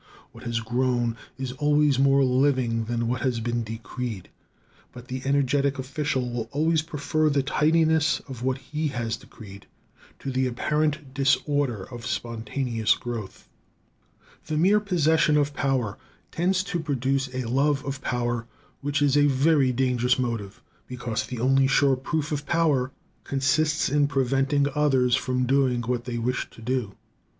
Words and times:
What 0.31 0.45
has 0.45 0.61
grown 0.61 1.15
is 1.37 1.51
always 1.51 1.99
more 1.99 2.23
living 2.23 2.85
than 2.85 3.07
what 3.07 3.21
has 3.21 3.39
been 3.39 3.63
decreed; 3.63 4.29
but 4.93 5.09
the 5.09 5.21
energetic 5.25 5.77
official 5.77 6.27
will 6.27 6.49
always 6.51 6.81
prefer 6.81 7.29
the 7.29 7.43
tidiness 7.43 8.19
of 8.21 8.41
what 8.41 8.57
he 8.57 8.87
has 8.87 9.15
decreed 9.15 9.67
to 10.17 10.31
the 10.31 10.47
apparent 10.47 11.13
disorder 11.13 11.83
of 11.93 12.07
spontaneous 12.07 12.95
growth. 12.95 13.47
The 14.47 14.57
mere 14.57 14.79
possession 14.79 15.37
of 15.37 15.53
power 15.53 15.99
tends 16.31 16.63
to 16.63 16.79
produce 16.79 17.29
a 17.35 17.45
love 17.47 17.85
of 17.85 18.01
power, 18.01 18.47
which 18.81 19.03
is 19.03 19.15
a 19.15 19.27
very 19.27 19.71
dangerous 19.71 20.17
motive, 20.17 20.63
because 20.87 21.27
the 21.27 21.39
only 21.39 21.67
sure 21.67 21.95
proof 21.95 22.31
of 22.31 22.47
power 22.47 22.89
consists 23.23 23.87
in 23.87 24.07
preventing 24.07 24.65
others 24.73 25.15
from 25.15 25.45
doing 25.45 25.83
what 25.83 26.05
they 26.05 26.17
wish 26.17 26.49
to 26.49 26.61
do. 26.63 26.95